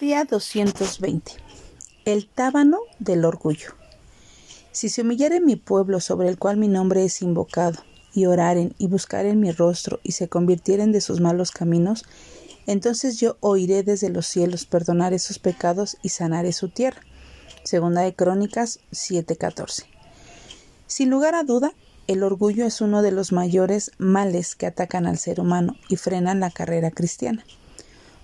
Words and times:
Día 0.00 0.24
220. 0.24 1.32
El 2.06 2.26
tábano 2.26 2.78
del 3.00 3.26
orgullo. 3.26 3.74
Si 4.72 4.88
se 4.88 5.02
humillare 5.02 5.42
mi 5.42 5.56
pueblo 5.56 6.00
sobre 6.00 6.30
el 6.30 6.38
cual 6.38 6.56
mi 6.56 6.68
nombre 6.68 7.04
es 7.04 7.20
invocado, 7.20 7.82
y 8.14 8.24
oraren 8.24 8.74
y 8.78 8.86
buscaren 8.86 9.38
mi 9.40 9.52
rostro 9.52 10.00
y 10.02 10.12
se 10.12 10.26
convirtieren 10.26 10.90
de 10.90 11.02
sus 11.02 11.20
malos 11.20 11.50
caminos, 11.50 12.06
entonces 12.66 13.20
yo 13.20 13.36
oiré 13.40 13.82
desde 13.82 14.08
los 14.08 14.26
cielos, 14.26 14.64
perdonaré 14.64 15.18
sus 15.18 15.38
pecados 15.38 15.98
y 16.02 16.08
sanaré 16.08 16.54
su 16.54 16.70
tierra. 16.70 17.02
Segunda 17.62 18.00
de 18.00 18.14
Crónicas 18.14 18.80
7:14. 18.92 19.84
Sin 20.86 21.10
lugar 21.10 21.34
a 21.34 21.42
duda, 21.42 21.74
el 22.06 22.22
orgullo 22.22 22.64
es 22.64 22.80
uno 22.80 23.02
de 23.02 23.12
los 23.12 23.32
mayores 23.32 23.90
males 23.98 24.54
que 24.54 24.64
atacan 24.64 25.06
al 25.06 25.18
ser 25.18 25.40
humano 25.40 25.76
y 25.90 25.96
frenan 25.96 26.40
la 26.40 26.50
carrera 26.50 26.90
cristiana. 26.90 27.44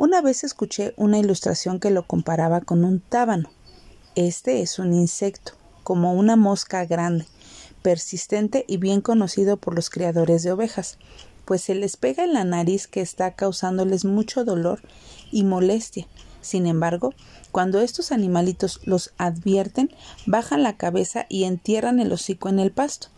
Una 0.00 0.20
vez 0.20 0.44
escuché 0.44 0.94
una 0.96 1.18
ilustración 1.18 1.80
que 1.80 1.90
lo 1.90 2.06
comparaba 2.06 2.60
con 2.60 2.84
un 2.84 3.00
tábano. 3.00 3.50
Este 4.14 4.62
es 4.62 4.78
un 4.78 4.94
insecto, 4.94 5.54
como 5.82 6.14
una 6.14 6.36
mosca 6.36 6.86
grande, 6.86 7.26
persistente 7.82 8.64
y 8.68 8.76
bien 8.76 9.00
conocido 9.00 9.56
por 9.56 9.74
los 9.74 9.90
criadores 9.90 10.44
de 10.44 10.52
ovejas, 10.52 10.98
pues 11.44 11.62
se 11.62 11.74
les 11.74 11.96
pega 11.96 12.22
en 12.22 12.32
la 12.32 12.44
nariz 12.44 12.86
que 12.86 13.00
está 13.00 13.32
causándoles 13.32 14.04
mucho 14.04 14.44
dolor 14.44 14.82
y 15.32 15.42
molestia. 15.42 16.06
Sin 16.42 16.68
embargo, 16.68 17.12
cuando 17.50 17.80
estos 17.80 18.12
animalitos 18.12 18.80
los 18.84 19.12
advierten, 19.18 19.90
bajan 20.26 20.62
la 20.62 20.76
cabeza 20.76 21.26
y 21.28 21.42
entierran 21.42 21.98
el 21.98 22.12
hocico 22.12 22.48
en 22.48 22.60
el 22.60 22.70
pasto, 22.70 23.08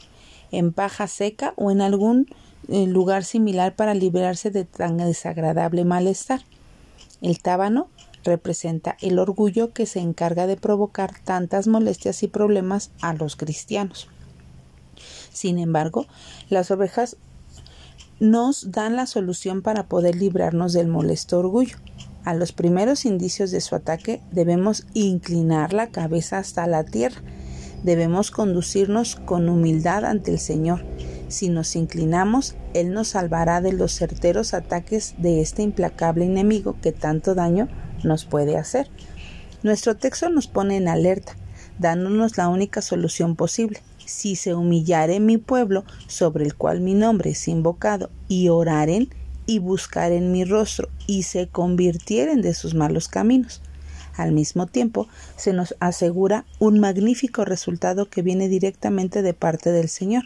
en 0.51 0.73
paja 0.73 1.09
seca 1.09 1.53
o 1.57 1.71
en 1.71 1.83
algún 1.83 2.27
eh, 2.69 2.87
lugar 2.87 3.25
similar 3.25 3.77
para 3.77 3.93
librarse 3.93 4.51
de 4.51 4.65
tan 4.65 4.97
desagradable 4.97 5.85
malestar. 5.85 6.41
El 7.21 7.41
tábano 7.41 7.89
representa 8.25 8.97
el 9.01 9.19
orgullo 9.19 9.73
que 9.73 9.87
se 9.87 10.01
encarga 10.01 10.47
de 10.47 10.57
provocar 10.57 11.13
tantas 11.25 11.67
molestias 11.67 12.23
y 12.23 12.29
problemas 12.29 12.91
a 13.01 13.15
los 13.15 13.37
cristianos. 13.37 14.09
Sin 15.33 15.59
embargo, 15.59 16.07
las 16.49 16.71
ovejas 16.71 17.17
nos 18.19 18.71
dan 18.71 18.97
la 18.97 19.07
solución 19.07 19.63
para 19.63 19.85
poder 19.87 20.17
librarnos 20.17 20.73
del 20.73 20.89
molesto 20.89 21.39
orgullo. 21.39 21.77
A 22.25 22.35
los 22.35 22.53
primeros 22.53 23.07
indicios 23.07 23.51
de 23.51 23.63
su 23.63 23.75
ataque 23.75 24.21
debemos 24.31 24.87
inclinar 24.93 25.73
la 25.73 25.91
cabeza 25.91 26.39
hasta 26.39 26.67
la 26.67 26.85
tierra. 26.85 27.23
Debemos 27.83 28.31
conducirnos 28.31 29.17
con 29.17 29.49
humildad 29.49 30.05
ante 30.05 30.33
el 30.33 30.39
Señor 30.39 30.85
si 31.31 31.49
nos 31.49 31.77
inclinamos, 31.77 32.57
Él 32.75 32.93
nos 32.93 33.09
salvará 33.09 33.61
de 33.61 33.73
los 33.73 33.93
certeros 33.93 34.53
ataques 34.53 35.15
de 35.19 35.41
este 35.41 35.63
implacable 35.63 36.25
enemigo 36.25 36.77
que 36.83 36.93
tanto 36.93 37.35
daño 37.35 37.69
nos 38.05 38.25
puede 38.25 38.57
hacer. 38.57 38.91
Nuestro 39.63 39.97
texto 39.97 40.29
nos 40.29 40.47
pone 40.47 40.77
en 40.77 40.89
alerta, 40.89 41.37
dándonos 41.79 42.37
la 42.37 42.49
única 42.49 42.83
solución 42.83 43.37
posible. 43.37 43.81
Si 44.05 44.35
se 44.35 44.55
humillare 44.55 45.21
mi 45.21 45.39
pueblo, 45.39 45.85
sobre 46.09 46.45
el 46.45 46.55
cual 46.55 46.81
mi 46.81 46.95
nombre 46.95 47.31
es 47.31 47.47
invocado, 47.47 48.11
y 48.27 48.49
oraren 48.49 49.09
y 49.47 49.59
buscaren 49.59 50.33
mi 50.33 50.45
rostro, 50.45 50.89
y 51.07 51.23
se 51.23 51.49
convirtieren 51.49 52.43
de 52.43 52.55
sus 52.55 52.75
malos 52.75 53.09
caminos. 53.09 53.63
Al 54.17 54.33
mismo 54.33 54.67
tiempo, 54.67 55.09
se 55.37 55.53
nos 55.53 55.75
asegura 55.81 56.45
un 56.59 56.81
magnífico 56.81 57.45
resultado 57.45 58.11
que 58.11 58.23
viene 58.23 58.49
directamente 58.49 59.23
de 59.23 59.33
parte 59.35 59.73
del 59.73 59.89
Señor. 59.89 60.25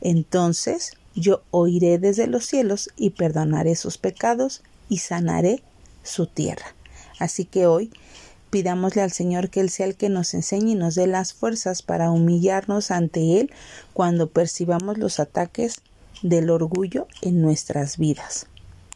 Entonces 0.00 0.92
yo 1.14 1.42
oiré 1.50 1.98
desde 1.98 2.26
los 2.26 2.46
cielos 2.46 2.90
y 2.96 3.10
perdonaré 3.10 3.74
sus 3.76 3.98
pecados 3.98 4.62
y 4.88 4.98
sanaré 4.98 5.62
su 6.02 6.26
tierra. 6.26 6.74
Así 7.18 7.44
que 7.44 7.66
hoy 7.66 7.90
pidámosle 8.50 9.02
al 9.02 9.12
Señor 9.12 9.50
que 9.50 9.60
Él 9.60 9.70
sea 9.70 9.86
el 9.86 9.96
que 9.96 10.08
nos 10.08 10.34
enseñe 10.34 10.72
y 10.72 10.74
nos 10.74 10.94
dé 10.94 11.06
las 11.06 11.32
fuerzas 11.32 11.82
para 11.82 12.10
humillarnos 12.10 12.90
ante 12.90 13.40
Él 13.40 13.50
cuando 13.92 14.28
percibamos 14.28 14.98
los 14.98 15.20
ataques 15.20 15.82
del 16.22 16.50
orgullo 16.50 17.06
en 17.22 17.42
nuestras 17.42 17.98
vidas. 17.98 18.46